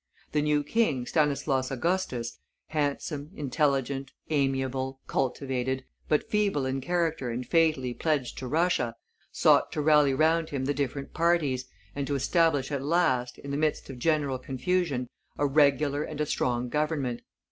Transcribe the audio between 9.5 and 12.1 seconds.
to rally round him the different parties, and